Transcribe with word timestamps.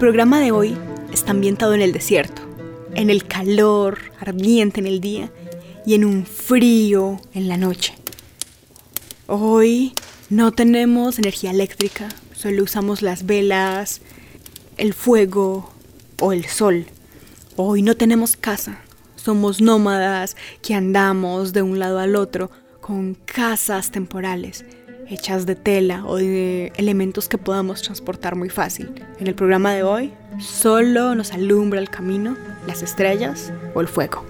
programa 0.00 0.40
de 0.40 0.50
hoy 0.50 0.78
está 1.12 1.32
ambientado 1.32 1.74
en 1.74 1.82
el 1.82 1.92
desierto, 1.92 2.40
en 2.94 3.10
el 3.10 3.26
calor 3.26 3.98
ardiente 4.18 4.80
en 4.80 4.86
el 4.86 4.98
día 4.98 5.30
y 5.84 5.92
en 5.92 6.06
un 6.06 6.24
frío 6.24 7.20
en 7.34 7.48
la 7.48 7.58
noche. 7.58 7.94
Hoy 9.26 9.92
no 10.30 10.52
tenemos 10.52 11.18
energía 11.18 11.50
eléctrica, 11.50 12.08
solo 12.32 12.62
usamos 12.62 13.02
las 13.02 13.26
velas, 13.26 14.00
el 14.78 14.94
fuego 14.94 15.70
o 16.18 16.32
el 16.32 16.46
sol. 16.46 16.86
Hoy 17.56 17.82
no 17.82 17.94
tenemos 17.94 18.36
casa, 18.38 18.80
somos 19.16 19.60
nómadas 19.60 20.34
que 20.62 20.74
andamos 20.74 21.52
de 21.52 21.60
un 21.60 21.78
lado 21.78 21.98
al 21.98 22.16
otro 22.16 22.50
con 22.80 23.12
casas 23.26 23.90
temporales 23.90 24.64
hechas 25.10 25.44
de 25.44 25.56
tela 25.56 26.04
o 26.06 26.16
de 26.16 26.72
elementos 26.76 27.28
que 27.28 27.36
podamos 27.36 27.82
transportar 27.82 28.36
muy 28.36 28.48
fácil. 28.48 28.94
En 29.18 29.26
el 29.26 29.34
programa 29.34 29.74
de 29.74 29.82
hoy 29.82 30.12
solo 30.38 31.14
nos 31.14 31.32
alumbra 31.32 31.80
el 31.80 31.90
camino 31.90 32.36
las 32.66 32.82
estrellas 32.82 33.52
o 33.74 33.80
el 33.80 33.88
fuego. 33.88 34.24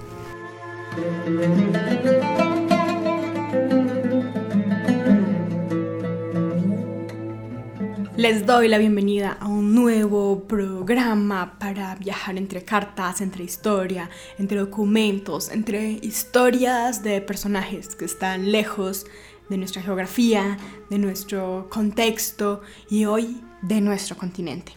Les 8.16 8.44
doy 8.44 8.68
la 8.68 8.76
bienvenida 8.76 9.38
a 9.40 9.48
un 9.48 9.74
nuevo 9.74 10.44
programa 10.46 11.58
para 11.58 11.94
viajar 11.94 12.36
entre 12.36 12.62
cartas, 12.64 13.22
entre 13.22 13.44
historia, 13.44 14.10
entre 14.38 14.58
documentos, 14.58 15.50
entre 15.50 15.92
historias 15.92 17.02
de 17.02 17.22
personajes 17.22 17.96
que 17.96 18.04
están 18.04 18.52
lejos 18.52 19.06
de 19.50 19.58
nuestra 19.58 19.82
geografía, 19.82 20.56
de 20.88 20.98
nuestro 20.98 21.66
contexto 21.68 22.62
y 22.88 23.04
hoy 23.04 23.42
de 23.60 23.80
nuestro 23.80 24.16
continente. 24.16 24.72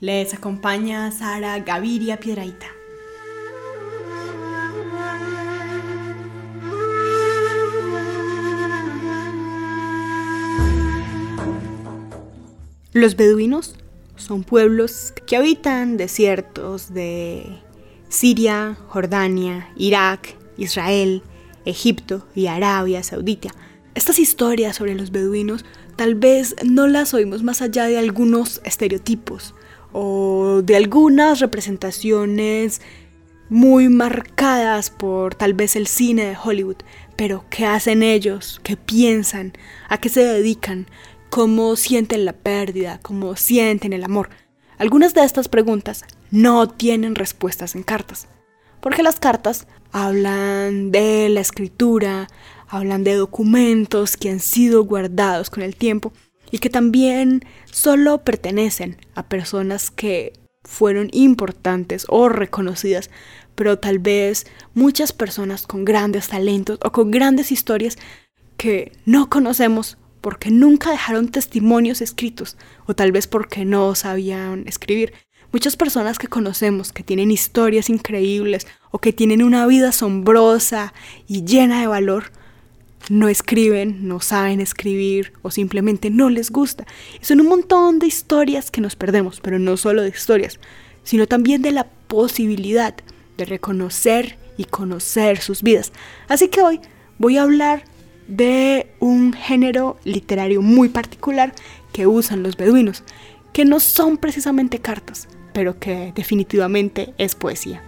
Les 0.00 0.32
acompaña 0.32 1.12
Sara 1.12 1.58
Gaviria 1.60 2.18
Piedraita. 2.18 2.66
Los 12.94 13.14
beduinos 13.14 13.76
son 14.16 14.42
pueblos 14.42 15.12
que 15.26 15.36
habitan 15.36 15.98
desiertos 15.98 16.94
de 16.94 17.60
Siria, 18.08 18.76
Jordania, 18.88 19.70
Irak, 19.76 20.34
Israel, 20.56 21.22
Egipto 21.66 22.26
y 22.34 22.46
Arabia 22.46 23.02
Saudita 23.02 23.50
estas 23.98 24.20
historias 24.20 24.76
sobre 24.76 24.94
los 24.94 25.10
beduinos 25.10 25.64
tal 25.96 26.14
vez 26.14 26.54
no 26.62 26.86
las 26.86 27.14
oímos 27.14 27.42
más 27.42 27.60
allá 27.62 27.86
de 27.86 27.98
algunos 27.98 28.60
estereotipos 28.64 29.56
o 29.92 30.62
de 30.62 30.76
algunas 30.76 31.40
representaciones 31.40 32.80
muy 33.48 33.88
marcadas 33.88 34.90
por 34.90 35.34
tal 35.34 35.52
vez 35.54 35.74
el 35.74 35.88
cine 35.88 36.26
de 36.26 36.36
Hollywood, 36.42 36.76
pero 37.16 37.44
¿qué 37.50 37.66
hacen 37.66 38.04
ellos? 38.04 38.60
¿Qué 38.62 38.76
piensan? 38.76 39.52
¿A 39.88 39.98
qué 39.98 40.08
se 40.08 40.22
dedican? 40.22 40.86
¿Cómo 41.28 41.74
sienten 41.74 42.24
la 42.24 42.34
pérdida? 42.34 43.00
¿Cómo 43.02 43.34
sienten 43.34 43.92
el 43.92 44.04
amor? 44.04 44.30
Algunas 44.78 45.12
de 45.12 45.24
estas 45.24 45.48
preguntas 45.48 46.04
no 46.30 46.68
tienen 46.68 47.16
respuestas 47.16 47.74
en 47.74 47.82
cartas, 47.82 48.28
porque 48.80 49.02
las 49.02 49.18
cartas 49.18 49.66
hablan 49.90 50.92
de 50.92 51.28
la 51.30 51.40
escritura, 51.40 52.28
hablan 52.68 53.04
de 53.04 53.14
documentos 53.14 54.16
que 54.16 54.30
han 54.30 54.40
sido 54.40 54.84
guardados 54.84 55.50
con 55.50 55.62
el 55.62 55.74
tiempo 55.74 56.12
y 56.50 56.58
que 56.58 56.70
también 56.70 57.44
solo 57.70 58.18
pertenecen 58.24 58.96
a 59.14 59.28
personas 59.28 59.90
que 59.90 60.32
fueron 60.64 61.08
importantes 61.12 62.04
o 62.08 62.28
reconocidas, 62.28 63.10
pero 63.54 63.78
tal 63.78 63.98
vez 63.98 64.46
muchas 64.74 65.12
personas 65.12 65.66
con 65.66 65.84
grandes 65.84 66.28
talentos 66.28 66.78
o 66.84 66.92
con 66.92 67.10
grandes 67.10 67.52
historias 67.52 67.96
que 68.56 68.92
no 69.04 69.30
conocemos 69.30 69.98
porque 70.20 70.50
nunca 70.50 70.90
dejaron 70.90 71.28
testimonios 71.28 72.00
escritos 72.00 72.56
o 72.86 72.94
tal 72.94 73.12
vez 73.12 73.26
porque 73.26 73.64
no 73.64 73.94
sabían 73.94 74.64
escribir. 74.66 75.14
Muchas 75.52 75.76
personas 75.76 76.18
que 76.18 76.28
conocemos 76.28 76.92
que 76.92 77.02
tienen 77.02 77.30
historias 77.30 77.88
increíbles 77.88 78.66
o 78.90 78.98
que 78.98 79.14
tienen 79.14 79.42
una 79.42 79.66
vida 79.66 79.88
asombrosa 79.88 80.92
y 81.26 81.44
llena 81.44 81.80
de 81.80 81.86
valor, 81.86 82.32
no 83.10 83.28
escriben, 83.28 84.06
no 84.06 84.20
saben 84.20 84.60
escribir 84.60 85.32
o 85.42 85.50
simplemente 85.50 86.10
no 86.10 86.30
les 86.30 86.50
gusta. 86.50 86.86
Y 87.20 87.24
son 87.24 87.40
un 87.40 87.48
montón 87.48 87.98
de 87.98 88.06
historias 88.06 88.70
que 88.70 88.80
nos 88.80 88.96
perdemos, 88.96 89.40
pero 89.40 89.58
no 89.58 89.76
solo 89.76 90.02
de 90.02 90.08
historias, 90.08 90.58
sino 91.02 91.26
también 91.26 91.62
de 91.62 91.72
la 91.72 91.84
posibilidad 91.84 92.94
de 93.36 93.44
reconocer 93.44 94.36
y 94.56 94.64
conocer 94.64 95.38
sus 95.38 95.62
vidas. 95.62 95.92
Así 96.28 96.48
que 96.48 96.62
hoy 96.62 96.80
voy 97.18 97.38
a 97.38 97.42
hablar 97.42 97.84
de 98.26 98.88
un 99.00 99.32
género 99.32 99.98
literario 100.04 100.60
muy 100.60 100.88
particular 100.88 101.54
que 101.92 102.06
usan 102.06 102.42
los 102.42 102.56
beduinos, 102.56 103.04
que 103.52 103.64
no 103.64 103.80
son 103.80 104.18
precisamente 104.18 104.80
cartas, 104.80 105.28
pero 105.52 105.78
que 105.78 106.12
definitivamente 106.14 107.14
es 107.16 107.34
poesía. 107.34 107.82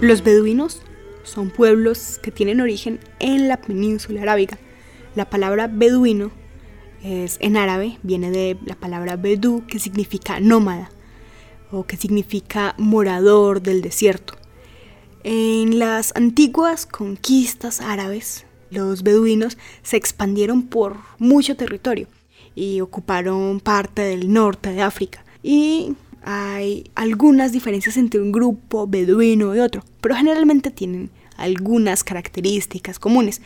Los 0.00 0.22
beduinos 0.22 0.80
son 1.24 1.50
pueblos 1.50 2.20
que 2.22 2.30
tienen 2.30 2.60
origen 2.60 3.00
en 3.18 3.48
la 3.48 3.60
península 3.60 4.22
arábiga. 4.22 4.56
La 5.16 5.28
palabra 5.28 5.66
beduino 5.66 6.30
es 7.02 7.36
en 7.40 7.56
árabe, 7.56 7.98
viene 8.04 8.30
de 8.30 8.56
la 8.64 8.76
palabra 8.76 9.16
bedú, 9.16 9.64
que 9.66 9.80
significa 9.80 10.38
nómada 10.38 10.92
o 11.72 11.84
que 11.84 11.96
significa 11.96 12.76
morador 12.78 13.60
del 13.60 13.82
desierto. 13.82 14.34
En 15.24 15.80
las 15.80 16.14
antiguas 16.14 16.86
conquistas 16.86 17.80
árabes, 17.80 18.46
los 18.70 19.02
beduinos 19.02 19.58
se 19.82 19.96
expandieron 19.96 20.68
por 20.68 20.96
mucho 21.18 21.56
territorio 21.56 22.06
y 22.54 22.80
ocuparon 22.82 23.58
parte 23.58 24.02
del 24.02 24.32
norte 24.32 24.70
de 24.70 24.82
África. 24.82 25.24
Y 25.42 25.96
hay 26.22 26.90
algunas 26.94 27.52
diferencias 27.52 27.96
entre 27.96 28.20
un 28.20 28.32
grupo 28.32 28.86
beduino 28.86 29.54
y 29.54 29.60
otro, 29.60 29.84
pero 30.00 30.14
generalmente 30.14 30.70
tienen 30.70 31.10
algunas 31.36 32.04
características 32.04 32.98
comunes. 32.98 33.40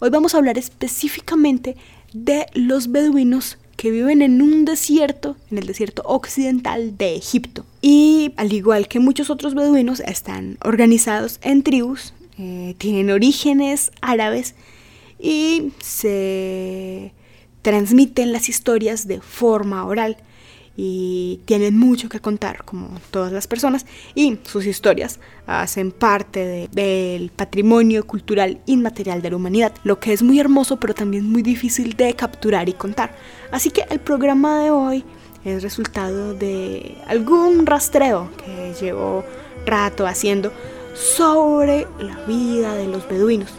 Hoy 0.00 0.10
vamos 0.10 0.34
a 0.34 0.38
hablar 0.38 0.58
específicamente 0.58 1.76
de 2.12 2.46
los 2.54 2.92
beduinos 2.92 3.58
que 3.76 3.90
viven 3.90 4.22
en 4.22 4.42
un 4.42 4.64
desierto, 4.64 5.36
en 5.50 5.58
el 5.58 5.66
desierto 5.66 6.02
occidental 6.04 6.96
de 6.96 7.14
Egipto. 7.16 7.64
Y 7.80 8.32
al 8.36 8.52
igual 8.52 8.88
que 8.88 8.98
muchos 8.98 9.30
otros 9.30 9.54
beduinos, 9.54 10.00
están 10.00 10.58
organizados 10.64 11.38
en 11.42 11.62
tribus, 11.62 12.12
eh, 12.38 12.74
tienen 12.78 13.10
orígenes 13.10 13.92
árabes 14.00 14.54
y 15.18 15.72
se 15.80 17.12
transmiten 17.62 18.32
las 18.32 18.48
historias 18.48 19.06
de 19.06 19.20
forma 19.20 19.84
oral 19.84 20.16
y 20.80 21.40
tienen 21.44 21.76
mucho 21.76 22.08
que 22.08 22.20
contar, 22.20 22.64
como 22.64 22.88
todas 23.10 23.32
las 23.32 23.48
personas, 23.48 23.84
y 24.14 24.38
sus 24.44 24.64
historias 24.64 25.18
hacen 25.44 25.90
parte 25.90 26.68
del 26.70 27.32
patrimonio 27.34 28.06
cultural 28.06 28.60
inmaterial 28.64 29.20
de 29.20 29.30
la 29.30 29.36
humanidad, 29.36 29.74
lo 29.82 29.98
que 29.98 30.12
es 30.12 30.22
muy 30.22 30.38
hermoso 30.38 30.78
pero 30.78 30.94
también 30.94 31.28
muy 31.28 31.42
difícil 31.42 31.96
de 31.96 32.14
capturar 32.14 32.68
y 32.68 32.74
contar. 32.74 33.12
Así 33.50 33.70
que 33.72 33.86
el 33.90 33.98
programa 33.98 34.62
de 34.62 34.70
hoy 34.70 35.04
es 35.44 35.64
resultado 35.64 36.34
de 36.34 36.96
algún 37.08 37.66
rastreo 37.66 38.30
que 38.44 38.72
llevo 38.80 39.24
rato 39.66 40.06
haciendo 40.06 40.52
sobre 40.94 41.88
la 41.98 42.20
vida 42.24 42.76
de 42.76 42.86
los 42.86 43.08
beduinos. 43.08 43.50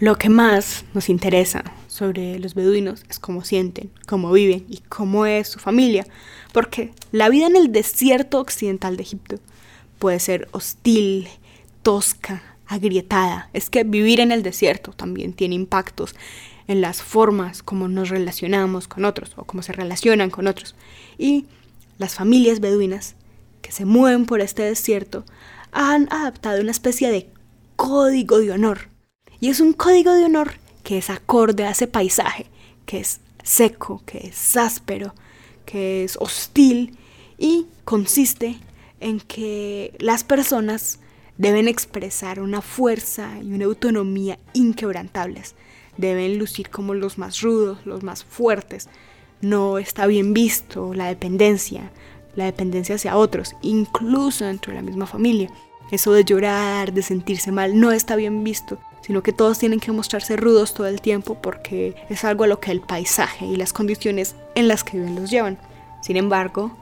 Lo 0.00 0.16
que 0.16 0.30
más 0.30 0.86
nos 0.94 1.10
interesa 1.10 1.62
sobre 1.86 2.38
los 2.38 2.54
beduinos 2.54 3.04
es 3.10 3.18
cómo 3.18 3.44
sienten, 3.44 3.90
cómo 4.06 4.32
viven 4.32 4.64
y 4.66 4.78
cómo 4.88 5.26
es 5.26 5.48
su 5.48 5.58
familia, 5.58 6.06
porque 6.54 6.92
la 7.12 7.28
vida 7.28 7.46
en 7.46 7.54
el 7.54 7.70
desierto 7.70 8.40
occidental 8.40 8.96
de 8.96 9.02
Egipto 9.02 9.36
puede 9.98 10.18
ser 10.18 10.48
hostil, 10.52 11.28
tosca, 11.82 12.42
agrietada. 12.66 13.50
Es 13.52 13.68
que 13.68 13.84
vivir 13.84 14.20
en 14.20 14.32
el 14.32 14.42
desierto 14.42 14.92
también 14.92 15.34
tiene 15.34 15.54
impactos 15.54 16.14
en 16.70 16.80
las 16.80 17.02
formas 17.02 17.64
como 17.64 17.88
nos 17.88 18.10
relacionamos 18.10 18.86
con 18.86 19.04
otros 19.04 19.32
o 19.34 19.42
cómo 19.42 19.60
se 19.60 19.72
relacionan 19.72 20.30
con 20.30 20.46
otros. 20.46 20.76
Y 21.18 21.46
las 21.98 22.14
familias 22.14 22.60
beduinas 22.60 23.16
que 23.60 23.72
se 23.72 23.84
mueven 23.84 24.24
por 24.24 24.40
este 24.40 24.62
desierto 24.62 25.24
han 25.72 26.06
adaptado 26.12 26.60
una 26.60 26.70
especie 26.70 27.10
de 27.10 27.28
código 27.74 28.38
de 28.38 28.52
honor. 28.52 28.88
Y 29.40 29.48
es 29.48 29.58
un 29.58 29.72
código 29.72 30.12
de 30.12 30.26
honor 30.26 30.52
que 30.84 30.98
es 30.98 31.10
acorde 31.10 31.66
a 31.66 31.72
ese 31.72 31.88
paisaje, 31.88 32.46
que 32.86 33.00
es 33.00 33.20
seco, 33.42 34.00
que 34.06 34.28
es 34.28 34.56
áspero, 34.56 35.12
que 35.66 36.04
es 36.04 36.16
hostil 36.20 36.96
y 37.36 37.66
consiste 37.84 38.60
en 39.00 39.18
que 39.18 39.92
las 39.98 40.22
personas 40.22 41.00
deben 41.36 41.66
expresar 41.66 42.38
una 42.38 42.62
fuerza 42.62 43.40
y 43.42 43.54
una 43.54 43.64
autonomía 43.64 44.38
inquebrantables. 44.52 45.56
Deben 46.00 46.38
lucir 46.38 46.70
como 46.70 46.94
los 46.94 47.18
más 47.18 47.42
rudos, 47.42 47.84
los 47.84 48.02
más 48.02 48.24
fuertes. 48.24 48.88
No 49.42 49.76
está 49.76 50.06
bien 50.06 50.32
visto 50.32 50.94
la 50.94 51.08
dependencia, 51.08 51.90
la 52.34 52.46
dependencia 52.46 52.94
hacia 52.94 53.16
otros, 53.16 53.54
incluso 53.60 54.46
dentro 54.46 54.72
de 54.72 54.78
la 54.78 54.82
misma 54.82 55.06
familia. 55.06 55.50
Eso 55.90 56.12
de 56.12 56.24
llorar, 56.24 56.94
de 56.94 57.02
sentirse 57.02 57.52
mal, 57.52 57.78
no 57.78 57.92
está 57.92 58.16
bien 58.16 58.44
visto, 58.44 58.78
sino 59.02 59.22
que 59.22 59.34
todos 59.34 59.58
tienen 59.58 59.80
que 59.80 59.92
mostrarse 59.92 60.36
rudos 60.36 60.72
todo 60.72 60.86
el 60.86 61.02
tiempo 61.02 61.34
porque 61.42 61.94
es 62.08 62.24
algo 62.24 62.44
a 62.44 62.46
lo 62.46 62.60
que 62.60 62.70
el 62.70 62.80
paisaje 62.80 63.44
y 63.44 63.56
las 63.56 63.72
condiciones 63.72 64.36
en 64.54 64.68
las 64.68 64.84
que 64.84 64.96
viven 64.96 65.16
los 65.16 65.30
llevan. 65.30 65.58
Sin 66.00 66.16
embargo, 66.16 66.76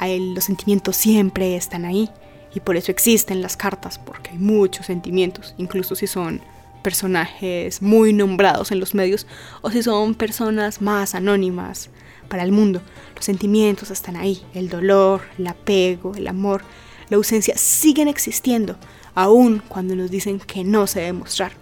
los 0.00 0.44
sentimientos 0.44 0.96
siempre 0.96 1.56
están 1.56 1.84
ahí 1.84 2.08
y 2.54 2.60
por 2.60 2.76
eso 2.76 2.92
existen 2.92 3.42
las 3.42 3.56
cartas, 3.56 3.98
porque 3.98 4.30
hay 4.30 4.38
muchos 4.38 4.86
sentimientos, 4.86 5.54
incluso 5.58 5.96
si 5.96 6.06
son 6.06 6.40
personajes 6.84 7.82
muy 7.82 8.12
nombrados 8.12 8.70
en 8.70 8.78
los 8.78 8.94
medios 8.94 9.26
o 9.62 9.70
si 9.70 9.82
son 9.82 10.14
personas 10.14 10.82
más 10.82 11.16
anónimas 11.16 11.90
para 12.28 12.44
el 12.44 12.52
mundo. 12.52 12.82
Los 13.16 13.24
sentimientos 13.24 13.90
están 13.90 14.16
ahí, 14.16 14.42
el 14.54 14.68
dolor, 14.68 15.22
el 15.38 15.46
apego, 15.48 16.14
el 16.14 16.28
amor, 16.28 16.62
la 17.08 17.16
ausencia 17.16 17.56
siguen 17.56 18.06
existiendo, 18.06 18.76
aun 19.14 19.62
cuando 19.66 19.96
nos 19.96 20.10
dicen 20.10 20.38
que 20.38 20.62
no 20.62 20.86
se 20.86 21.00
debe 21.00 21.14
mostrar. 21.14 21.52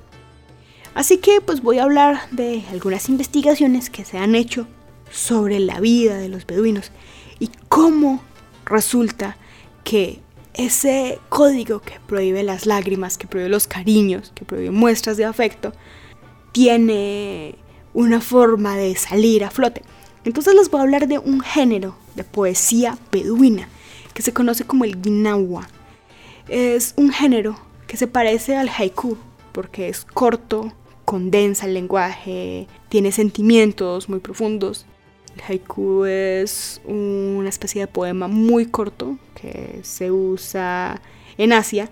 Así 0.94 1.18
que 1.18 1.40
pues 1.40 1.62
voy 1.62 1.78
a 1.78 1.84
hablar 1.84 2.20
de 2.32 2.64
algunas 2.72 3.08
investigaciones 3.08 3.90
que 3.90 4.04
se 4.04 4.18
han 4.18 4.34
hecho 4.34 4.66
sobre 5.10 5.60
la 5.60 5.78
vida 5.78 6.18
de 6.18 6.28
los 6.28 6.46
beduinos 6.46 6.90
y 7.38 7.48
cómo 7.68 8.20
resulta 8.64 9.36
que 9.84 10.20
ese 10.54 11.18
código 11.28 11.80
que 11.80 11.94
prohíbe 12.06 12.42
las 12.42 12.66
lágrimas, 12.66 13.16
que 13.16 13.26
prohíbe 13.26 13.48
los 13.48 13.66
cariños, 13.66 14.32
que 14.34 14.44
prohíbe 14.44 14.70
muestras 14.70 15.16
de 15.16 15.24
afecto, 15.24 15.72
tiene 16.52 17.56
una 17.94 18.20
forma 18.20 18.76
de 18.76 18.94
salir 18.96 19.44
a 19.44 19.50
flote. 19.50 19.82
Entonces 20.24 20.54
les 20.54 20.70
voy 20.70 20.80
a 20.80 20.82
hablar 20.82 21.08
de 21.08 21.18
un 21.18 21.40
género 21.40 21.96
de 22.14 22.24
poesía 22.24 22.96
beduina 23.10 23.68
que 24.14 24.22
se 24.22 24.32
conoce 24.32 24.64
como 24.64 24.84
el 24.84 25.00
ginawa. 25.02 25.68
Es 26.48 26.94
un 26.96 27.10
género 27.10 27.58
que 27.86 27.96
se 27.96 28.06
parece 28.06 28.56
al 28.56 28.68
haiku 28.68 29.16
porque 29.52 29.88
es 29.88 30.04
corto, 30.04 30.72
condensa 31.04 31.66
el 31.66 31.74
lenguaje, 31.74 32.68
tiene 32.88 33.12
sentimientos 33.12 34.08
muy 34.08 34.20
profundos. 34.20 34.86
El 35.34 35.42
haiku 35.48 36.04
es 36.04 36.80
una 36.84 37.48
especie 37.48 37.80
de 37.80 37.86
poema 37.86 38.28
muy 38.28 38.66
corto 38.66 39.11
que 39.34 39.80
se 39.82 40.10
usa 40.10 41.00
en 41.38 41.52
Asia 41.52 41.88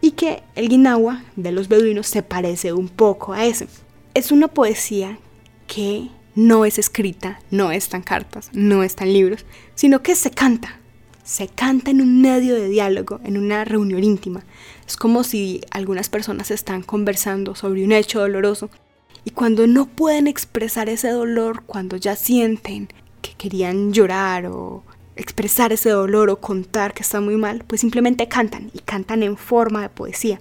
y 0.00 0.12
que 0.12 0.42
el 0.54 0.68
ginawa 0.68 1.24
de 1.36 1.52
los 1.52 1.68
beduinos 1.68 2.06
se 2.06 2.22
parece 2.22 2.72
un 2.72 2.88
poco 2.88 3.32
a 3.32 3.44
ese. 3.44 3.68
Es 4.14 4.32
una 4.32 4.48
poesía 4.48 5.18
que 5.66 6.08
no 6.34 6.64
es 6.64 6.78
escrita, 6.78 7.40
no 7.50 7.72
está 7.72 7.96
en 7.96 8.02
cartas, 8.04 8.50
no 8.52 8.82
está 8.82 9.04
en 9.04 9.12
libros, 9.12 9.44
sino 9.74 10.02
que 10.02 10.14
se 10.14 10.30
canta. 10.30 10.78
Se 11.24 11.48
canta 11.48 11.90
en 11.90 12.00
un 12.00 12.22
medio 12.22 12.54
de 12.54 12.68
diálogo, 12.68 13.20
en 13.24 13.36
una 13.36 13.64
reunión 13.64 14.02
íntima. 14.02 14.44
Es 14.86 14.96
como 14.96 15.24
si 15.24 15.60
algunas 15.70 16.08
personas 16.08 16.50
están 16.50 16.82
conversando 16.82 17.54
sobre 17.54 17.84
un 17.84 17.92
hecho 17.92 18.20
doloroso 18.20 18.70
y 19.24 19.30
cuando 19.30 19.66
no 19.66 19.86
pueden 19.86 20.26
expresar 20.26 20.88
ese 20.88 21.10
dolor, 21.10 21.64
cuando 21.66 21.96
ya 21.96 22.16
sienten 22.16 22.88
que 23.20 23.34
querían 23.34 23.92
llorar 23.92 24.46
o 24.46 24.84
expresar 25.18 25.72
ese 25.72 25.90
dolor 25.90 26.30
o 26.30 26.40
contar 26.40 26.94
que 26.94 27.02
está 27.02 27.20
muy 27.20 27.36
mal, 27.36 27.64
pues 27.66 27.80
simplemente 27.80 28.28
cantan 28.28 28.70
y 28.72 28.78
cantan 28.78 29.22
en 29.22 29.36
forma 29.36 29.82
de 29.82 29.88
poesía. 29.90 30.40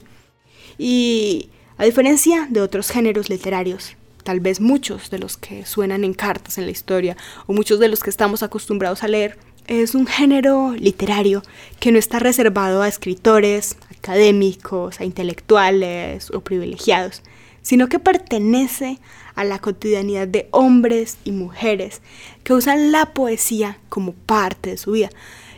Y 0.77 1.49
a 1.77 1.85
diferencia 1.85 2.47
de 2.49 2.61
otros 2.61 2.89
géneros 2.89 3.29
literarios, 3.29 3.95
tal 4.23 4.39
vez 4.39 4.61
muchos 4.61 5.09
de 5.09 5.19
los 5.19 5.35
que 5.35 5.65
suenan 5.65 6.03
en 6.03 6.13
cartas 6.13 6.57
en 6.57 6.65
la 6.65 6.71
historia 6.71 7.17
o 7.47 7.53
muchos 7.53 7.79
de 7.79 7.87
los 7.87 8.03
que 8.03 8.09
estamos 8.09 8.43
acostumbrados 8.43 9.03
a 9.03 9.07
leer, 9.07 9.37
es 9.67 9.95
un 9.95 10.07
género 10.07 10.73
literario 10.77 11.41
que 11.79 11.91
no 11.91 11.99
está 11.99 12.19
reservado 12.19 12.81
a 12.81 12.87
escritores, 12.87 13.75
académicos, 13.97 15.01
a 15.01 15.05
intelectuales 15.05 16.31
o 16.31 16.39
privilegiados, 16.41 17.21
sino 17.67 17.89
que 17.89 17.99
pertenece 17.99 18.97
a 19.35 19.43
la 19.43 19.59
cotidianidad 19.59 20.25
de 20.25 20.47
hombres 20.51 21.17
y 21.25 21.33
mujeres 21.33 22.01
que 22.45 22.53
usan 22.53 22.93
la 22.93 23.13
poesía 23.13 23.77
como 23.89 24.13
parte 24.13 24.69
de 24.69 24.77
su 24.77 24.93
vida. 24.93 25.09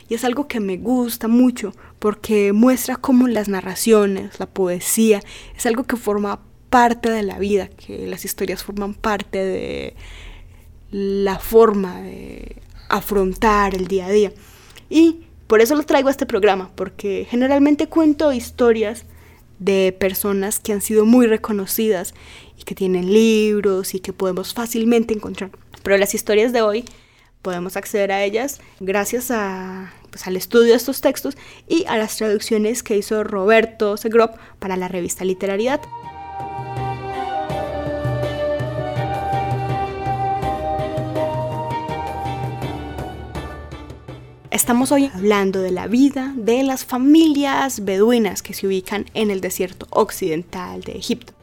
Y 0.07 0.15
es 0.15 0.23
algo 0.23 0.47
que 0.47 0.59
me 0.59 0.77
gusta 0.77 1.27
mucho 1.27 1.71
porque 1.99 2.51
muestra 2.51 2.95
cómo 2.95 3.27
las 3.27 3.47
narraciones, 3.47 4.39
la 4.39 4.47
poesía, 4.47 5.21
es 5.55 5.67
algo 5.67 5.83
que 5.83 5.97
forma 5.97 6.39
parte 6.71 7.11
de 7.11 7.21
la 7.21 7.37
vida, 7.37 7.67
que 7.67 8.07
las 8.07 8.25
historias 8.25 8.63
forman 8.63 8.95
parte 8.95 9.37
de 9.37 9.95
la 10.89 11.37
forma 11.37 12.01
de 12.01 12.55
afrontar 12.89 13.75
el 13.75 13.87
día 13.87 14.07
a 14.07 14.09
día. 14.09 14.33
Y 14.89 15.27
por 15.45 15.61
eso 15.61 15.75
lo 15.75 15.83
traigo 15.83 16.07
a 16.07 16.11
este 16.11 16.25
programa, 16.25 16.71
porque 16.73 17.27
generalmente 17.29 17.85
cuento 17.85 18.33
historias 18.33 19.05
de 19.59 19.95
personas 19.97 20.59
que 20.59 20.73
han 20.73 20.81
sido 20.81 21.05
muy 21.05 21.27
reconocidas 21.27 22.13
y 22.57 22.63
que 22.63 22.75
tienen 22.75 23.13
libros 23.13 23.93
y 23.93 23.99
que 23.99 24.13
podemos 24.13 24.53
fácilmente 24.53 25.13
encontrar. 25.13 25.51
Pero 25.83 25.97
las 25.97 26.13
historias 26.13 26.51
de 26.53 26.61
hoy 26.61 26.85
podemos 27.41 27.77
acceder 27.77 28.11
a 28.11 28.23
ellas 28.23 28.59
gracias 28.79 29.31
a, 29.31 29.93
pues, 30.09 30.27
al 30.27 30.35
estudio 30.35 30.71
de 30.71 30.75
estos 30.75 31.01
textos 31.01 31.37
y 31.67 31.85
a 31.87 31.97
las 31.97 32.17
traducciones 32.17 32.83
que 32.83 32.97
hizo 32.97 33.23
Roberto 33.23 33.97
Segrop 33.97 34.35
para 34.59 34.77
la 34.77 34.87
revista 34.87 35.23
Literariedad. 35.23 35.81
Estamos 44.69 44.91
hoy 44.91 45.09
hablando 45.15 45.63
de 45.63 45.71
la 45.71 45.87
vida 45.87 46.31
de 46.35 46.61
las 46.61 46.85
familias 46.85 47.85
beduinas 47.85 48.43
que 48.43 48.53
se 48.53 48.67
ubican 48.67 49.05
en 49.15 49.31
el 49.31 49.41
desierto 49.41 49.87
occidental 49.89 50.81
de 50.81 50.91
Egipto. 50.91 51.33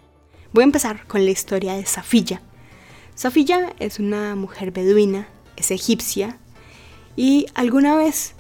Voy 0.53 0.63
a 0.63 0.67
empezar 0.67 1.09
con 1.09 1.25
la 1.25 1.33
historia 1.33 1.75
de 1.75 1.85
Safilla. 1.87 2.41
Safilla 3.17 3.75
es 3.81 3.99
una 3.99 4.37
mujer 4.37 4.71
beduina, 4.71 5.27
es 5.57 5.73
egipcia 5.73 6.39
y 7.17 7.47
alguna 7.55 7.97
vez 7.97 8.37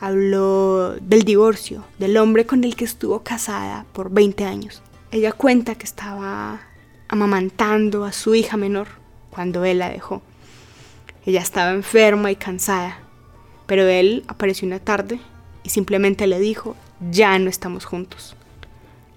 habló 0.00 0.94
del 0.94 1.24
divorcio 1.24 1.84
del 1.98 2.16
hombre 2.16 2.46
con 2.46 2.64
el 2.64 2.74
que 2.74 2.86
estuvo 2.86 3.22
casada 3.22 3.84
por 3.92 4.10
20 4.10 4.46
años. 4.46 4.82
Ella 5.10 5.32
cuenta 5.32 5.74
que 5.74 5.84
estaba 5.84 6.62
amamantando 7.06 8.06
a 8.06 8.12
su 8.12 8.34
hija 8.34 8.56
menor 8.56 8.88
cuando 9.28 9.66
él 9.66 9.80
la 9.80 9.90
dejó. 9.90 10.22
Ella 11.26 11.42
estaba 11.42 11.72
enferma 11.72 12.30
y 12.30 12.36
cansada 12.36 13.01
pero 13.72 13.88
él 13.88 14.22
apareció 14.28 14.66
una 14.66 14.80
tarde 14.80 15.18
y 15.62 15.70
simplemente 15.70 16.26
le 16.26 16.38
dijo, 16.38 16.76
ya 17.10 17.38
no 17.38 17.48
estamos 17.48 17.86
juntos. 17.86 18.36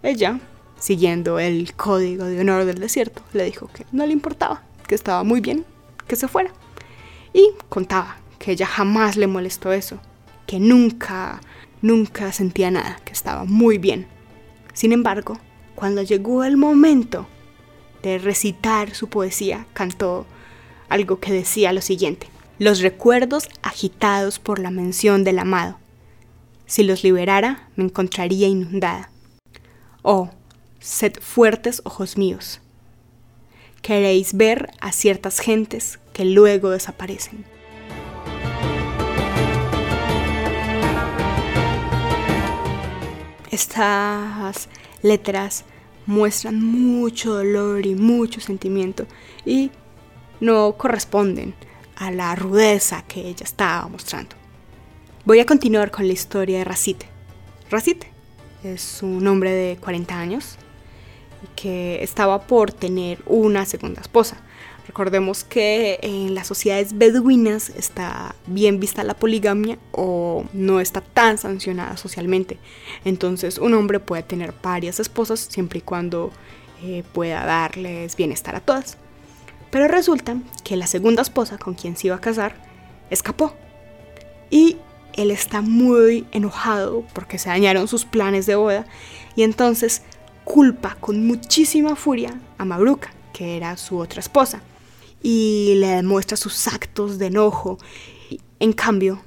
Ella, 0.02 0.40
siguiendo 0.80 1.40
el 1.40 1.74
código 1.74 2.24
de 2.24 2.40
honor 2.40 2.64
del 2.64 2.80
desierto, 2.80 3.22
le 3.34 3.44
dijo 3.44 3.68
que 3.74 3.86
no 3.92 4.06
le 4.06 4.14
importaba, 4.14 4.64
que 4.88 4.96
estaba 4.96 5.26
muy 5.26 5.42
bien, 5.42 5.66
que 6.08 6.16
se 6.16 6.30
fuera. 6.30 6.52
Y 7.34 7.50
contaba 7.68 8.16
que 8.40 8.54
ella 8.54 8.66
jamás 8.66 9.18
le 9.18 9.28
molestó 9.28 9.74
eso, 9.74 10.00
que 10.48 10.58
nunca, 10.58 11.42
nunca 11.82 12.32
sentía 12.32 12.72
nada, 12.72 13.02
que 13.04 13.12
estaba 13.12 13.44
muy 13.44 13.78
bien. 13.78 14.08
Sin 14.72 14.94
embargo, 14.94 15.38
cuando 15.76 16.02
llegó 16.02 16.46
el 16.46 16.56
momento 16.56 17.28
de 18.04 18.20
recitar 18.20 18.96
su 18.96 19.10
poesía, 19.10 19.68
cantó 19.74 20.26
algo 20.88 21.20
que 21.20 21.34
decía 21.34 21.74
lo 21.74 21.82
siguiente 21.82 22.30
los 22.58 22.80
recuerdos 22.80 23.50
agitados 23.64 24.40
por 24.40 24.60
la 24.60 24.72
mención 24.72 25.24
del 25.24 25.40
amado. 25.40 25.78
Si 26.66 26.84
los 26.84 27.04
liberara, 27.04 27.70
me 27.76 27.84
encontraría 27.84 28.48
inundada. 28.48 29.12
Oh, 30.02 30.30
sed 30.80 31.20
fuertes 31.20 31.82
ojos 31.84 32.18
míos. 32.18 32.62
Queréis 33.82 34.36
ver 34.36 34.72
a 34.80 34.92
ciertas 34.92 35.40
gentes 35.40 36.00
que 36.14 36.26
luego 36.26 36.72
desaparecen. 36.72 37.46
Estas 43.52 44.70
letras 45.02 45.66
muestran 46.06 46.62
mucho 46.64 47.34
dolor 47.34 47.86
y 47.86 47.96
mucho 47.96 48.42
sentimiento 48.42 49.06
y 49.46 49.72
no 50.40 50.76
corresponden 50.78 51.54
a 51.96 52.12
la 52.12 52.36
rudeza 52.36 53.04
que 53.08 53.22
ella 53.22 53.44
estaba 53.44 53.88
mostrando. 53.88 54.36
Voy 55.26 55.40
a 55.40 55.46
continuar 55.46 55.92
con 55.92 56.08
la 56.08 56.14
historia 56.14 56.60
de 56.60 56.64
Racit. 56.64 57.04
Racit 57.70 58.06
es 58.64 59.02
un 59.02 59.26
hombre 59.28 59.52
de 59.52 59.78
40 59.78 60.18
años 60.18 60.58
que 61.56 62.04
estaba 62.04 62.42
por 62.48 62.72
tener 62.72 63.22
una 63.26 63.66
segunda 63.66 64.02
esposa. 64.02 64.38
Recordemos 64.88 65.44
que 65.44 66.00
en 66.04 66.36
las 66.36 66.48
sociedades 66.48 66.98
beduinas 66.98 67.70
está 67.70 68.36
bien 68.46 68.80
vista 68.80 69.04
la 69.04 69.16
poligamia 69.16 69.80
o 69.92 70.46
no 70.54 70.80
está 70.80 71.02
tan 71.02 71.38
sancionada 71.38 71.98
socialmente. 71.98 72.60
Entonces 73.04 73.58
un 73.58 73.74
hombre 73.74 74.00
puede 74.00 74.22
tener 74.24 74.54
varias 74.62 75.00
esposas 75.00 75.40
siempre 75.40 75.80
y 75.80 75.82
cuando 75.82 76.32
eh, 76.84 77.04
pueda 77.14 77.46
darles 77.46 78.16
bienestar 78.16 78.56
a 78.56 78.60
todas. 78.60 78.98
Pero 79.76 79.90
resulta 79.90 80.38
que 80.64 80.78
la 80.78 80.88
segunda 80.88 81.22
esposa 81.22 81.58
con 81.58 81.74
quien 81.74 81.98
se 81.98 82.08
iba 82.08 82.16
a 82.16 82.22
casar 82.22 82.56
escapó. 83.10 83.54
Y 84.50 84.78
él 85.12 85.32
está 85.32 85.60
muy 85.60 86.26
enojado 86.32 87.04
porque 87.12 87.38
se 87.38 87.50
dañaron 87.50 87.90
sus 87.90 88.06
planes 88.06 88.46
de 88.46 88.56
boda 88.56 88.86
y 89.36 89.44
entonces 89.44 90.02
culpa 90.46 90.96
con 91.02 91.28
muchísima 91.28 91.98
furia 91.98 92.40
a 92.58 92.64
Mabruca, 92.64 93.12
que 93.34 93.58
era 93.58 93.76
su 93.76 93.98
otra 93.98 94.22
esposa, 94.22 94.62
y 95.22 95.74
le 95.80 95.88
demuestra 95.88 96.38
sus 96.38 96.70
actos 96.70 97.20
de 97.20 97.26
enojo. 97.26 97.78
En 98.62 98.72
cambio, 98.72 99.22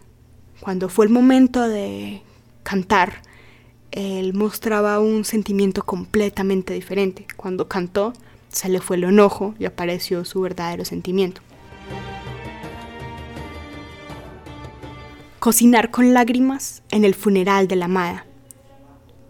cuando 0.60 0.88
fue 0.88 1.04
el 1.04 1.12
momento 1.12 1.60
de 1.60 2.22
cantar, 2.62 3.20
él 3.90 4.32
mostraba 4.32 4.98
un 4.98 5.26
sentimiento 5.26 5.84
completamente 5.84 6.72
diferente. 6.72 7.26
Cuando 7.36 7.68
cantó, 7.68 8.14
se 8.48 8.68
le 8.68 8.80
fue 8.80 8.96
el 8.96 9.04
enojo 9.04 9.54
y 9.58 9.64
apareció 9.64 10.24
su 10.24 10.40
verdadero 10.40 10.84
sentimiento. 10.84 11.40
Cocinar 15.38 15.90
con 15.90 16.14
lágrimas 16.14 16.82
en 16.90 17.04
el 17.04 17.14
funeral 17.14 17.68
de 17.68 17.76
la 17.76 17.84
amada. 17.84 18.26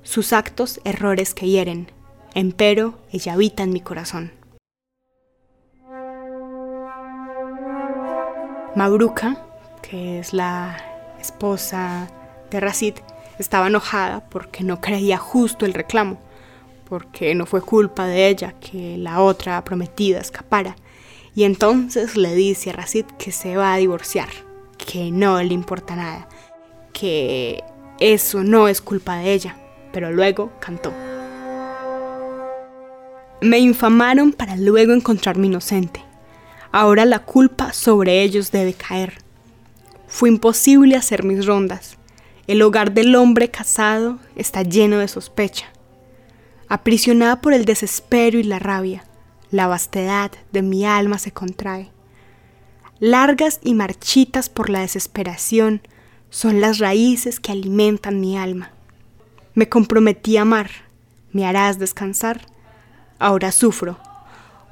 Sus 0.03 0.33
actos, 0.33 0.81
errores 0.85 1.35
que 1.35 1.49
hieren, 1.49 1.91
empero 2.35 2.99
ella 3.13 3.35
habita 3.35 3.63
en 3.63 3.73
mi 3.73 3.81
corazón. 3.81 4.33
Mabruca, 8.75 9.45
que 9.83 10.19
es 10.19 10.33
la 10.33 10.77
esposa 11.21 12.09
de 12.51 12.61
Racid, 12.61 12.95
estaba 13.39 13.67
enojada 13.67 14.29
porque 14.31 14.65
no 14.65 14.81
creía 14.81 15.19
justo 15.19 15.67
el 15.67 15.75
reclamo, 15.75 16.19
porque 16.89 17.35
no 17.35 17.47
fue 17.47 17.61
culpa 17.61 18.07
de 18.07 18.29
ella 18.29 18.55
que 18.61 18.97
la 18.97 19.21
otra 19.21 19.63
prometida 19.65 20.21
escapara. 20.21 20.77
Y 21.35 21.45
entonces 21.45 22.17
le 22.17 22.35
dice 22.35 22.71
a 22.71 22.73
Racid 22.73 23.05
que 23.19 23.31
se 23.31 23.57
va 23.57 23.75
a 23.75 23.77
divorciar 23.77 24.29
que 24.79 25.11
no 25.11 25.43
le 25.43 25.53
importa 25.53 25.97
nada, 25.97 26.29
que 26.93 27.63
eso 28.01 28.43
no 28.43 28.69
es 28.69 28.81
culpa 28.81 29.17
de 29.17 29.33
ella, 29.33 29.57
pero 29.93 30.11
luego 30.13 30.53
cantó. 30.61 30.93
Me 33.41 33.59
infamaron 33.59 34.33
para 34.33 34.57
luego 34.57 34.93
encontrarme 34.93 35.47
inocente. 35.47 36.03
Ahora 36.73 37.05
la 37.05 37.21
culpa 37.21 37.73
sobre 37.73 38.23
ellos 38.23 38.51
debe 38.51 38.75
caer. 38.75 39.19
Fue 40.07 40.29
imposible 40.29 40.97
hacer 40.97 41.23
mis 41.23 41.45
rondas. 41.47 41.99
El 42.47 42.63
hogar 42.63 42.93
del 42.93 43.15
hombre 43.15 43.51
casado 43.51 44.19
está 44.35 44.63
lleno 44.63 44.99
de 44.99 45.09
sospecha. 45.09 45.67
Aprisionada 46.71 47.41
por 47.41 47.55
el 47.55 47.65
desespero 47.65 48.39
y 48.39 48.43
la 48.43 48.59
rabia, 48.59 49.05
la 49.51 49.67
vastedad 49.67 50.31
de 50.53 50.61
mi 50.61 50.85
alma 50.85 51.19
se 51.19 51.33
contrae. 51.33 51.91
Largas 53.01 53.61
y 53.63 53.73
marchitas 53.73 54.51
por 54.51 54.69
la 54.69 54.81
desesperación 54.81 55.81
son 56.29 56.61
las 56.61 56.79
raíces 56.79 57.41
que 57.41 57.53
alimentan 57.53 58.21
mi 58.21 58.37
alma. 58.37 58.73
Me 59.55 59.71
comprometí 59.71 60.37
a 60.37 60.43
amar, 60.43 60.71
me 61.33 61.47
harás 61.47 61.79
descansar. 61.79 62.47
Ahora 63.19 63.51
sufro. 63.51 63.99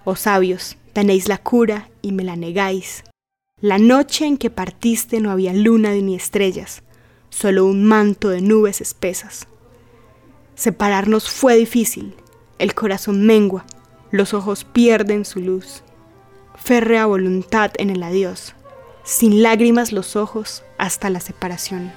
Oh 0.05 0.17
sabios, 0.17 0.77
tenéis 0.93 1.29
la 1.29 1.39
cura 1.39 1.89
y 2.03 2.13
me 2.13 2.25
la 2.25 2.37
negáis. 2.37 3.05
La 3.63 3.79
noche 3.79 4.27
en 4.27 4.37
que 4.37 4.51
partiste 4.51 5.21
no 5.21 5.31
había 5.31 5.55
luna 5.55 5.93
ni 5.93 6.15
estrellas, 6.15 6.83
solo 7.31 7.65
un 7.65 7.85
manto 7.85 8.29
de 8.29 8.43
nubes 8.43 8.83
espesas. 8.83 9.49
Separarnos 10.57 11.31
fue 11.31 11.55
difícil, 11.57 12.17
el 12.59 12.75
corazón 12.75 13.25
mengua, 13.25 13.65
los 14.11 14.35
ojos 14.35 14.65
pierden 14.65 15.25
su 15.25 15.39
luz 15.41 15.85
férrea 16.57 17.07
voluntad 17.07 17.71
en 17.79 17.91
el 17.91 18.03
adiós, 18.03 18.55
sin 19.05 19.43
lágrimas 19.43 19.93
los 19.93 20.17
ojos 20.17 20.65
hasta 20.79 21.11
la 21.11 21.21
separación. 21.21 21.93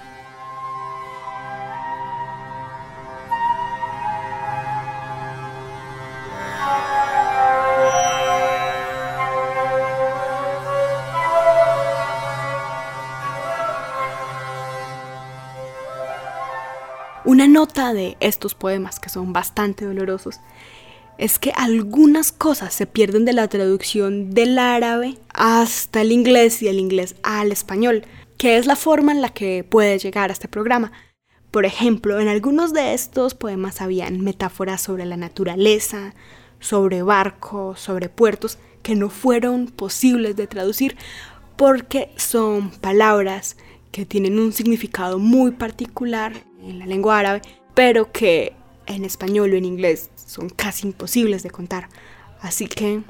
Una 17.40 17.48
nota 17.48 17.94
de 17.94 18.18
estos 18.20 18.54
poemas, 18.54 19.00
que 19.00 19.08
son 19.08 19.32
bastante 19.32 19.86
dolorosos, 19.86 20.42
es 21.18 21.40
que 21.40 21.54
algunas 21.56 22.34
cosas 22.34 22.74
se 22.74 22.86
pierden 22.86 23.24
de 23.24 23.32
la 23.32 23.48
traducción 23.48 24.32
del 24.32 24.60
árabe 24.60 25.16
hasta 25.34 26.02
el 26.02 26.12
inglés 26.12 26.62
y 26.62 26.68
el 26.68 26.80
inglés 26.80 27.16
al 27.24 27.54
español, 27.54 28.04
que 28.38 28.58
es 28.58 28.66
la 28.66 28.76
forma 28.76 29.14
en 29.14 29.22
la 29.22 29.30
que 29.30 29.64
puede 29.64 29.98
llegar 30.00 30.30
a 30.30 30.34
este 30.34 30.50
programa. 30.50 30.92
Por 31.50 31.64
ejemplo, 31.64 32.20
en 32.20 32.28
algunos 32.28 32.74
de 32.74 32.94
estos 32.94 33.36
poemas 33.36 33.80
habían 33.80 34.20
metáforas 34.20 34.82
sobre 34.82 35.06
la 35.06 35.16
naturaleza, 35.16 36.16
sobre 36.60 37.04
barcos, 37.04 37.80
sobre 37.80 38.10
puertos, 38.10 38.58
que 38.84 38.96
no 38.96 39.10
fueron 39.10 39.68
posibles 39.68 40.36
de 40.36 40.48
traducir 40.48 40.98
porque 41.56 42.12
son 42.18 42.70
palabras 42.70 43.56
que 43.92 44.06
tienen 44.06 44.40
un 44.40 44.54
significado 44.54 45.20
muy 45.20 45.52
particular 45.52 46.34
en 46.62 46.80
la 46.80 46.86
lengua 46.86 47.20
árabe, 47.20 47.42
pero 47.74 48.12
que 48.12 48.54
en 48.88 49.06
español 49.06 49.54
o 49.54 49.56
en 49.56 49.66
inglés 49.66 50.10
son 50.16 50.50
casi 50.50 50.88
imposibles 50.88 51.44
de 51.44 51.52
contar. 51.52 51.90
Así 52.42 52.68
que 52.68 53.02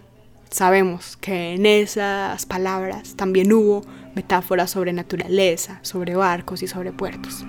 sabemos 0.50 1.18
que 1.18 1.54
en 1.54 1.66
esas 1.66 2.46
palabras 2.46 3.16
también 3.16 3.52
hubo 3.54 3.82
metáforas 4.16 4.72
sobre 4.72 4.94
naturaleza, 4.94 5.80
sobre 5.84 6.16
barcos 6.16 6.64
y 6.64 6.68
sobre 6.68 6.92
puertos. 6.92 7.46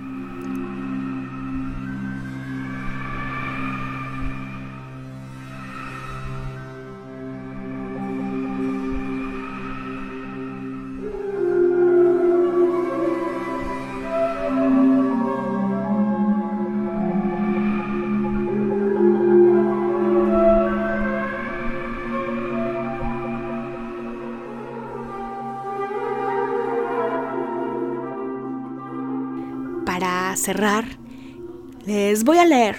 Cerrar, 30.40 30.84
les 31.86 32.24
voy 32.24 32.38
a 32.38 32.44
leer 32.44 32.76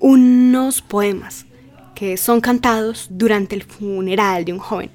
unos 0.00 0.82
poemas 0.82 1.46
que 1.94 2.16
son 2.16 2.40
cantados 2.40 3.08
durante 3.10 3.54
el 3.54 3.62
funeral 3.62 4.44
de 4.44 4.52
un 4.52 4.58
joven. 4.58 4.90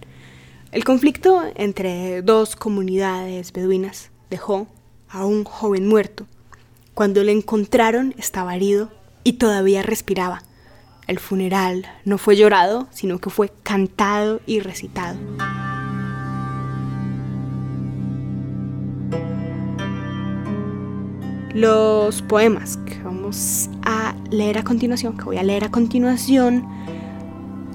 El 0.72 0.84
conflicto 0.84 1.44
entre 1.56 2.22
dos 2.22 2.56
comunidades 2.56 3.52
beduinas 3.54 4.10
dejó 4.30 4.68
a 5.10 5.26
un 5.26 5.44
joven 5.44 5.88
muerto. 5.88 6.26
Cuando 6.94 7.24
le 7.24 7.32
encontraron 7.32 8.16
estaba 8.18 8.56
herido 8.56 8.92
y 9.24 9.34
todavía 9.34 9.84
respiraba. 9.84 10.44
El 11.08 11.20
funeral 11.20 11.86
no 12.06 12.18
fue 12.18 12.38
llorado, 12.38 12.88
sino 12.92 13.20
que 13.20 13.30
fue 13.30 13.52
cantado 13.64 14.40
y 14.46 14.62
recitado. 14.62 15.18
Los 21.54 22.24
poemas 22.24 22.78
que 22.78 23.00
vamos 23.04 23.70
a 23.84 24.16
leer 24.32 24.58
a 24.58 24.64
continuación, 24.64 25.16
que 25.16 25.26
voy 25.26 25.38
a 25.38 25.44
leer 25.44 25.64
a 25.64 25.70
continuación, 25.70 26.66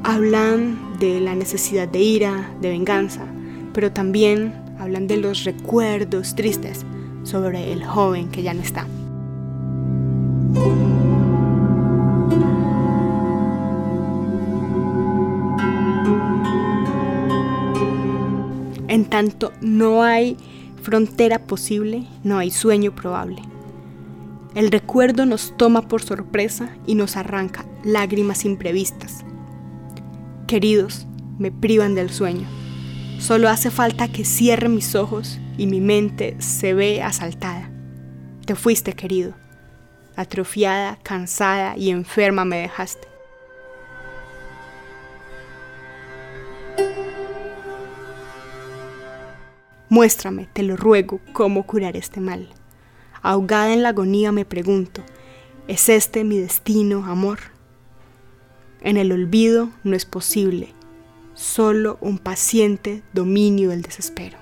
hablan 0.02 0.98
de 0.98 1.20
la 1.20 1.36
necesidad 1.36 1.86
de 1.86 2.00
ira, 2.00 2.50
de 2.60 2.70
venganza, 2.70 3.24
pero 3.72 3.92
también 3.92 4.52
hablan 4.80 5.06
de 5.06 5.18
los 5.18 5.44
recuerdos 5.44 6.34
tristes 6.34 6.84
sobre 7.22 7.72
el 7.72 7.84
joven 7.84 8.28
que 8.30 8.42
ya 8.42 8.52
no 8.52 8.62
está. 8.62 8.84
En 18.88 19.04
tanto 19.04 19.52
no 19.60 20.02
hay 20.02 20.36
frontera 20.82 21.38
posible, 21.38 22.06
no 22.24 22.38
hay 22.38 22.50
sueño 22.50 22.92
probable. 22.92 23.40
El 24.54 24.70
recuerdo 24.70 25.26
nos 25.26 25.56
toma 25.56 25.82
por 25.82 26.02
sorpresa 26.02 26.70
y 26.86 26.94
nos 26.94 27.16
arranca 27.16 27.66
lágrimas 27.84 28.44
imprevistas. 28.44 29.24
Queridos, 30.46 31.06
me 31.38 31.52
privan 31.52 31.94
del 31.94 32.10
sueño. 32.10 32.48
Solo 33.18 33.48
hace 33.48 33.70
falta 33.70 34.08
que 34.08 34.24
cierre 34.24 34.68
mis 34.68 34.94
ojos 34.94 35.38
y 35.58 35.66
mi 35.66 35.80
mente 35.80 36.36
se 36.40 36.72
ve 36.72 37.02
asaltada. 37.02 37.70
Te 38.46 38.54
fuiste, 38.54 38.94
querido. 38.94 39.34
Atrofiada, 40.16 40.98
cansada 41.02 41.76
y 41.76 41.90
enferma 41.90 42.44
me 42.44 42.58
dejaste. 42.58 43.06
Muéstrame, 49.90 50.48
te 50.52 50.62
lo 50.62 50.76
ruego, 50.76 51.20
cómo 51.32 51.64
curar 51.64 51.96
este 51.96 52.20
mal. 52.20 52.48
Ahogada 53.28 53.74
en 53.74 53.82
la 53.82 53.90
agonía 53.90 54.32
me 54.32 54.46
pregunto, 54.46 55.02
¿es 55.66 55.90
este 55.90 56.24
mi 56.24 56.38
destino, 56.38 57.04
amor? 57.04 57.38
En 58.80 58.96
el 58.96 59.12
olvido 59.12 59.68
no 59.84 59.94
es 59.94 60.06
posible, 60.06 60.72
solo 61.34 61.98
un 62.00 62.16
paciente 62.16 63.02
dominio 63.12 63.68
del 63.68 63.82
desespero. 63.82 64.38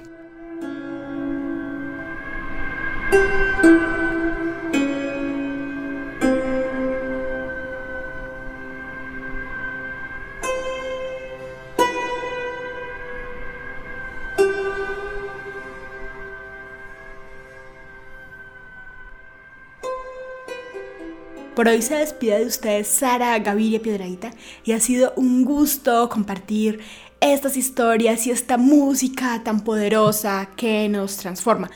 Por 21.56 21.68
hoy 21.68 21.80
se 21.80 21.94
despide 21.94 22.40
de 22.40 22.44
ustedes 22.44 22.86
Sara 22.86 23.38
Gaviria 23.38 23.80
Piedradita 23.80 24.30
y 24.62 24.72
ha 24.72 24.80
sido 24.80 25.14
un 25.16 25.42
gusto 25.42 26.06
compartir 26.10 26.80
estas 27.18 27.56
historias 27.56 28.26
y 28.26 28.30
esta 28.30 28.58
música 28.58 29.42
tan 29.42 29.64
poderosa 29.64 30.50
que 30.54 30.86
nos 30.90 31.16
transforma. 31.16 31.70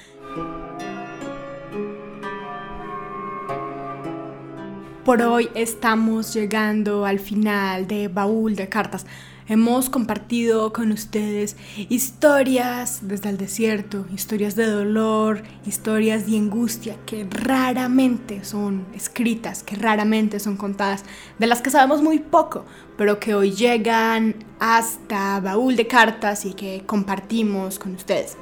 Por 5.02 5.22
hoy 5.22 5.48
estamos 5.54 6.34
llegando 6.34 7.06
al 7.06 7.18
final 7.18 7.86
de 7.86 8.08
Baúl 8.08 8.56
de 8.56 8.68
Cartas. 8.68 9.06
Hemos 9.50 9.90
compartido 9.90 10.72
con 10.72 10.92
ustedes 10.92 11.56
historias 11.88 13.00
desde 13.02 13.30
el 13.30 13.36
desierto, 13.36 14.06
historias 14.14 14.54
de 14.54 14.64
dolor, 14.66 15.42
historias 15.66 16.24
de 16.30 16.36
angustia 16.36 16.96
que 17.04 17.26
raramente 17.28 18.44
son 18.44 18.86
escritas, 18.94 19.64
que 19.64 19.74
raramente 19.74 20.38
son 20.38 20.56
contadas, 20.56 21.04
de 21.40 21.48
las 21.48 21.62
que 21.62 21.70
sabemos 21.70 22.00
muy 22.00 22.20
poco, 22.20 22.64
pero 22.96 23.18
que 23.18 23.34
hoy 23.34 23.50
llegan 23.50 24.36
hasta 24.60 25.40
baúl 25.40 25.74
de 25.74 25.88
cartas 25.88 26.44
y 26.44 26.54
que 26.54 26.84
compartimos 26.86 27.80
con 27.80 27.96
ustedes. 27.96 28.36